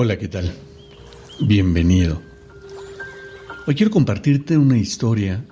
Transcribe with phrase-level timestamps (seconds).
[0.00, 0.54] Hola, ¿qué tal?
[1.40, 2.22] Bienvenido.
[3.66, 5.44] Hoy quiero compartirte una historia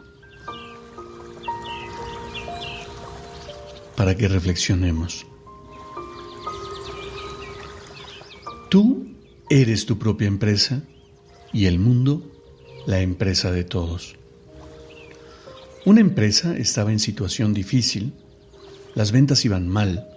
[3.96, 5.26] para que reflexionemos.
[8.70, 9.08] Tú
[9.50, 10.84] eres tu propia empresa
[11.52, 12.22] y el mundo
[12.86, 14.14] la empresa de todos.
[15.84, 18.12] Una empresa estaba en situación difícil,
[18.94, 20.08] las ventas iban mal,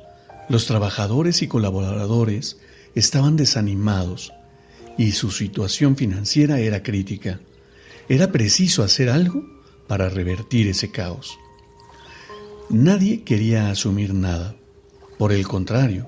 [0.49, 2.59] los trabajadores y colaboradores
[2.95, 4.31] estaban desanimados
[4.97, 7.39] y su situación financiera era crítica.
[8.09, 9.45] Era preciso hacer algo
[9.87, 11.37] para revertir ese caos.
[12.69, 14.55] Nadie quería asumir nada.
[15.17, 16.07] Por el contrario,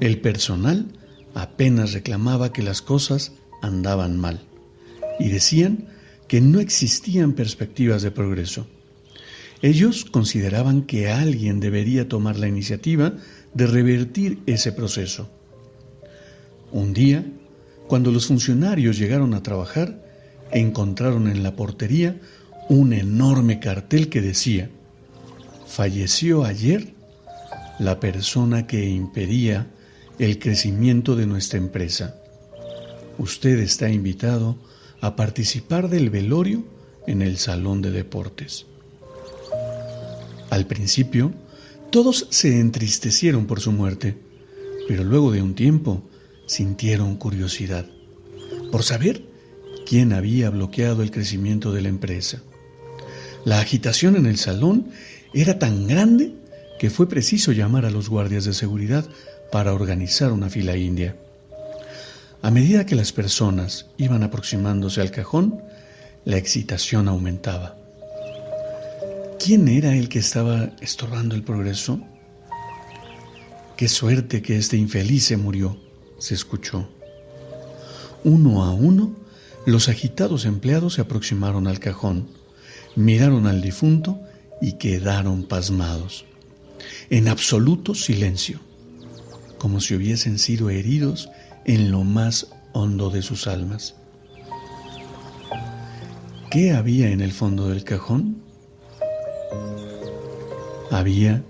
[0.00, 0.86] el personal
[1.34, 4.40] apenas reclamaba que las cosas andaban mal
[5.18, 5.88] y decían
[6.28, 8.66] que no existían perspectivas de progreso.
[9.60, 13.14] Ellos consideraban que alguien debería tomar la iniciativa
[13.54, 15.30] de revertir ese proceso.
[16.72, 17.24] Un día,
[17.86, 20.02] cuando los funcionarios llegaron a trabajar,
[20.50, 22.18] encontraron en la portería
[22.68, 24.70] un enorme cartel que decía,
[25.66, 26.94] falleció ayer
[27.78, 29.66] la persona que impedía
[30.18, 32.16] el crecimiento de nuestra empresa.
[33.18, 34.56] Usted está invitado
[35.02, 36.64] a participar del velorio
[37.06, 38.64] en el salón de deportes.
[40.48, 41.32] Al principio,
[41.90, 44.16] todos se entristecieron por su muerte,
[44.88, 46.02] pero luego de un tiempo
[46.46, 47.86] sintieron curiosidad
[48.70, 49.22] por saber
[49.86, 52.42] quién había bloqueado el crecimiento de la empresa.
[53.44, 54.88] La agitación en el salón
[55.34, 56.34] era tan grande
[56.78, 59.06] que fue preciso llamar a los guardias de seguridad
[59.50, 61.16] para organizar una fila india.
[62.40, 65.62] A medida que las personas iban aproximándose al cajón,
[66.24, 67.76] la excitación aumentaba.
[69.38, 72.00] ¿Quién era el que estaba estorbando el progreso?
[73.76, 75.76] Qué suerte que este infeliz se murió
[76.22, 76.88] se escuchó.
[78.22, 79.12] Uno a uno,
[79.66, 82.28] los agitados empleados se aproximaron al cajón,
[82.94, 84.20] miraron al difunto
[84.60, 86.24] y quedaron pasmados,
[87.10, 88.60] en absoluto silencio,
[89.58, 91.28] como si hubiesen sido heridos
[91.64, 93.96] en lo más hondo de sus almas.
[96.52, 98.36] ¿Qué había en el fondo del cajón?
[100.92, 101.42] Había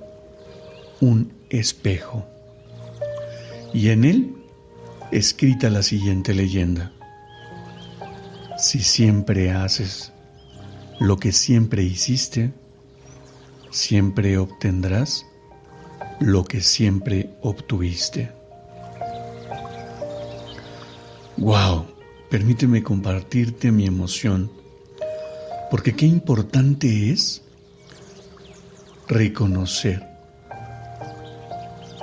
[1.01, 2.27] un espejo
[3.75, 4.42] y en él
[5.13, 6.91] escrita la siguiente leyenda.
[8.57, 10.11] Si siempre haces
[10.99, 12.53] lo que siempre hiciste,
[13.71, 15.27] siempre obtendrás
[16.19, 18.33] lo que siempre obtuviste.
[21.37, 21.87] Wow,
[22.31, 24.51] permíteme compartirte mi emoción,
[25.71, 27.43] porque qué importante es
[29.09, 30.09] reconocer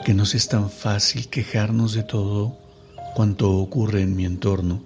[0.06, 2.59] que no es tan fácil quejarnos de todo
[3.20, 4.82] cuanto ocurre en mi entorno.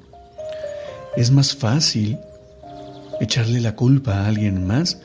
[1.16, 2.18] Es más fácil
[3.22, 5.00] echarle la culpa a alguien más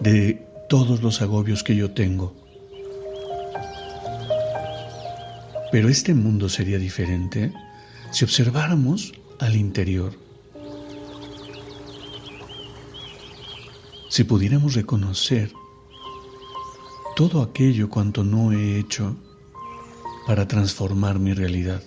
[0.00, 2.34] de todos los agobios que yo tengo.
[5.72, 7.50] Pero este mundo sería diferente
[8.10, 10.12] si observáramos al interior.
[14.10, 15.50] Si pudiéramos reconocer
[17.16, 19.16] todo aquello cuanto no he hecho
[20.26, 21.82] para transformar mi realidad.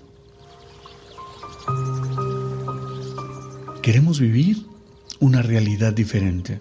[3.81, 4.65] Queremos vivir
[5.19, 6.59] una realidad diferente.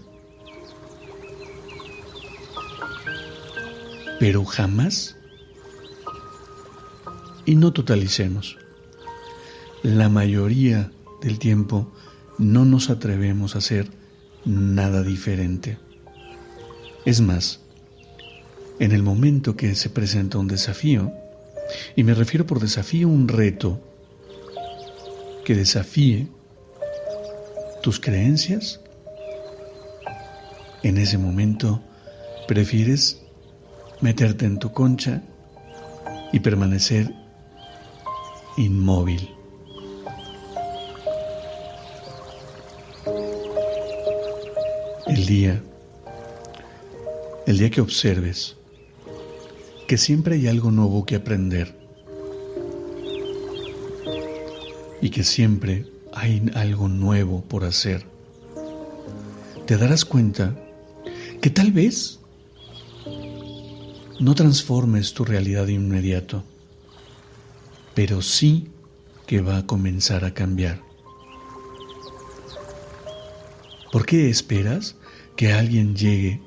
[4.21, 5.17] Pero jamás,
[7.45, 8.57] y no totalicemos,
[9.83, 11.93] la mayoría del tiempo
[12.39, 13.91] no nos atrevemos a hacer
[14.45, 15.77] nada diferente.
[17.05, 17.61] Es más,
[18.79, 21.13] en el momento que se presenta un desafío,
[21.97, 23.81] y me refiero por desafío un reto
[25.45, 26.29] que desafíe
[27.83, 28.81] tus creencias?
[30.83, 31.83] En ese momento,
[32.47, 33.23] prefieres
[34.01, 35.23] meterte en tu concha
[36.33, 37.13] y permanecer
[38.57, 39.29] inmóvil.
[45.07, 45.63] El día,
[47.47, 48.57] el día que observes
[49.87, 51.75] que siempre hay algo nuevo que aprender
[55.01, 55.87] y que siempre
[56.19, 58.05] hay algo nuevo por hacer,
[59.67, 60.57] te darás cuenta
[61.41, 62.19] que tal vez
[64.19, 66.43] no transformes tu realidad de inmediato,
[67.95, 68.67] pero sí
[69.29, 70.83] que va a comenzar a cambiar.
[73.93, 74.97] ¿Por qué esperas
[75.37, 76.41] que alguien llegue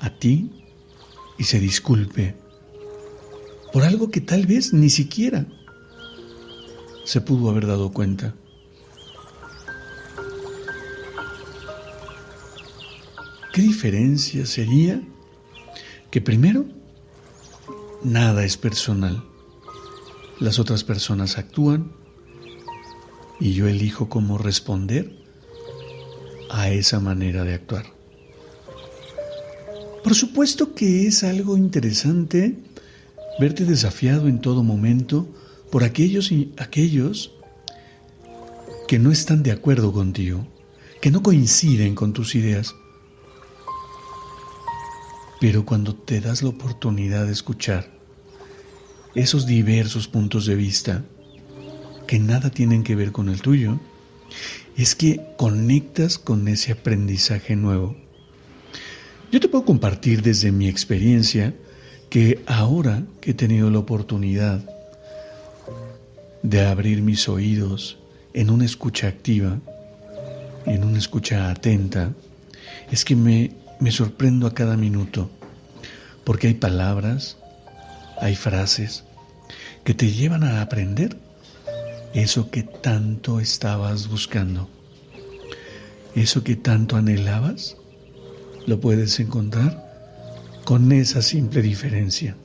[0.00, 0.50] a ti
[1.38, 2.34] y se disculpe
[3.74, 5.44] por algo que tal vez ni siquiera
[7.04, 8.34] se pudo haber dado cuenta?
[13.52, 15.02] ¿Qué diferencia sería
[16.10, 16.66] que primero,
[18.04, 19.24] nada es personal?
[20.38, 21.92] Las otras personas actúan
[23.40, 25.16] y yo elijo cómo responder
[26.50, 27.86] a esa manera de actuar.
[30.04, 32.56] Por supuesto que es algo interesante
[33.40, 35.28] verte desafiado en todo momento
[35.70, 37.32] por aquellos y aquellos
[38.86, 40.46] que no están de acuerdo contigo,
[41.00, 42.74] que no coinciden con tus ideas.
[45.40, 47.90] Pero cuando te das la oportunidad de escuchar
[49.14, 51.02] esos diversos puntos de vista
[52.06, 53.80] que nada tienen que ver con el tuyo,
[54.76, 57.96] es que conectas con ese aprendizaje nuevo.
[59.32, 61.54] Yo te puedo compartir desde mi experiencia
[62.10, 64.68] que ahora que he tenido la oportunidad
[66.42, 67.98] de abrir mis oídos
[68.34, 69.58] en una escucha activa,
[70.66, 72.12] en una escucha atenta,
[72.90, 75.30] es que me, me sorprendo a cada minuto,
[76.24, 77.38] porque hay palabras,
[78.20, 79.04] hay frases
[79.84, 81.16] que te llevan a aprender
[82.12, 84.68] eso que tanto estabas buscando,
[86.14, 87.76] eso que tanto anhelabas,
[88.66, 89.88] lo puedes encontrar
[90.64, 92.36] con esa simple diferencia.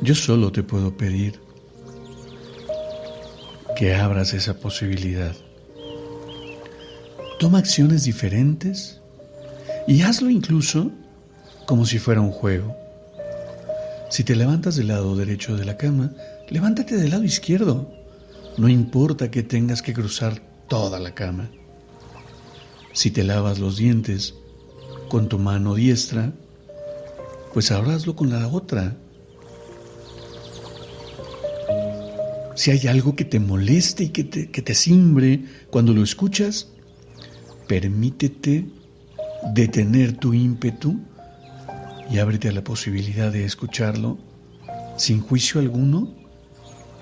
[0.00, 1.38] Yo solo te puedo pedir
[3.82, 5.34] que abras esa posibilidad.
[7.40, 9.00] Toma acciones diferentes
[9.88, 10.92] y hazlo incluso
[11.66, 12.76] como si fuera un juego.
[14.08, 16.12] Si te levantas del lado derecho de la cama,
[16.48, 17.92] levántate del lado izquierdo.
[18.56, 21.50] No importa que tengas que cruzar toda la cama.
[22.92, 24.36] Si te lavas los dientes
[25.08, 26.30] con tu mano diestra,
[27.52, 28.94] pues ahora con la otra.
[32.54, 36.68] Si hay algo que te moleste y que te, que te simbre cuando lo escuchas,
[37.66, 38.66] permítete
[39.54, 41.00] detener tu ímpetu
[42.10, 44.18] y ábrete a la posibilidad de escucharlo
[44.96, 46.14] sin juicio alguno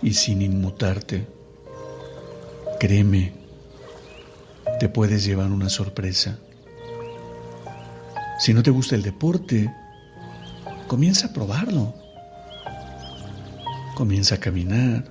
[0.02, 1.26] y sin inmutarte.
[2.78, 3.32] Créeme,
[4.78, 6.38] te puedes llevar una sorpresa.
[8.38, 9.70] Si no te gusta el deporte,
[10.86, 11.94] comienza a probarlo.
[13.94, 15.04] Comienza a caminar,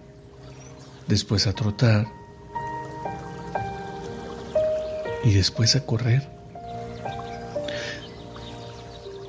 [1.10, 2.08] después a trotar
[5.24, 6.26] y después a correr.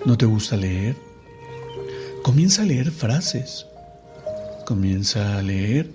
[0.04, 0.94] ¿No te gusta leer?
[2.22, 3.66] Comienza a leer frases.
[4.66, 5.90] Comienza a leer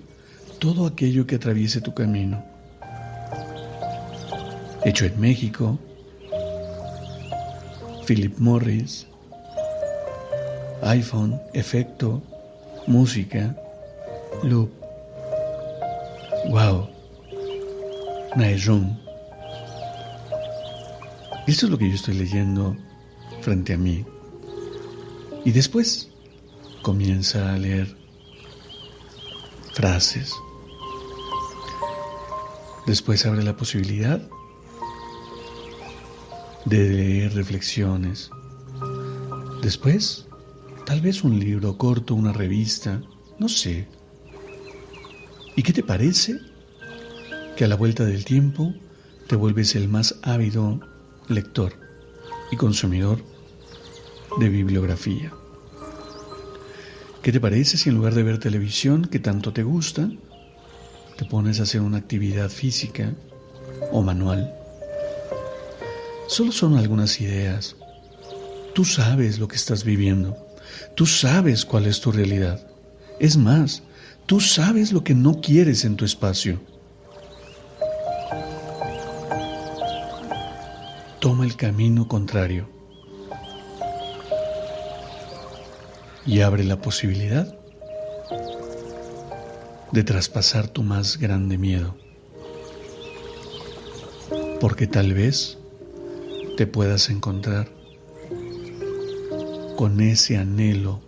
[0.58, 2.44] todo aquello que atraviese tu camino.
[4.84, 5.78] Hecho en México,
[8.06, 9.06] Philip Morris,
[10.82, 12.22] iPhone, efecto,
[12.86, 13.56] música,
[14.42, 14.85] loop.
[16.50, 16.88] Wow.
[18.36, 18.96] Naerum.
[21.46, 22.76] Esto es lo que yo estoy leyendo
[23.40, 24.04] frente a mí.
[25.44, 26.10] Y después
[26.82, 27.96] comienza a leer
[29.74, 30.32] frases.
[32.86, 34.20] Después abre la posibilidad
[36.64, 38.30] de leer reflexiones.
[39.62, 40.26] Después,
[40.84, 43.02] tal vez un libro corto, una revista,
[43.38, 43.88] no sé.
[45.56, 46.38] ¿Y qué te parece?
[47.56, 48.74] Que a la vuelta del tiempo
[49.26, 50.80] te vuelves el más ávido
[51.28, 51.72] lector
[52.52, 53.24] y consumidor
[54.38, 55.32] de bibliografía.
[57.22, 60.10] ¿Qué te parece si en lugar de ver televisión, que tanto te gusta,
[61.16, 63.14] te pones a hacer una actividad física
[63.90, 64.54] o manual?
[66.28, 67.76] Solo son algunas ideas.
[68.74, 70.36] Tú sabes lo que estás viviendo.
[70.94, 72.60] Tú sabes cuál es tu realidad.
[73.18, 73.82] Es más,
[74.26, 76.60] tú sabes lo que no quieres en tu espacio.
[81.26, 82.68] toma el camino contrario
[86.24, 87.58] y abre la posibilidad
[89.90, 91.96] de traspasar tu más grande miedo,
[94.60, 95.58] porque tal vez
[96.56, 97.68] te puedas encontrar
[99.76, 101.00] con ese anhelo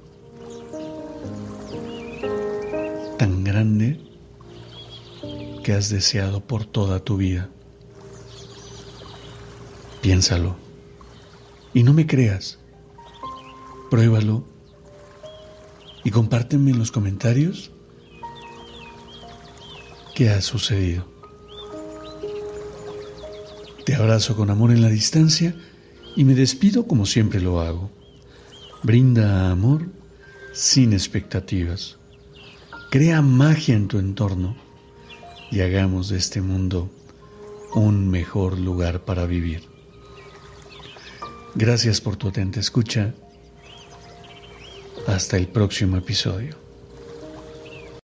[5.65, 7.49] que has deseado por toda tu vida.
[10.01, 10.57] Piénsalo
[11.75, 12.59] y no me creas.
[13.91, 14.45] Pruébalo
[16.05, 17.73] y compárteme en los comentarios
[20.15, 21.07] qué ha sucedido.
[23.85, 25.55] Te abrazo con amor en la distancia
[26.15, 27.91] y me despido como siempre lo hago.
[28.83, 29.89] Brinda amor
[30.53, 31.99] sin expectativas.
[32.91, 34.57] Crea magia en tu entorno
[35.51, 36.91] y hagamos de este mundo
[37.75, 39.69] un mejor lugar para vivir.
[41.55, 43.15] Gracias por tu atenta escucha.
[45.07, 46.68] Hasta el próximo episodio.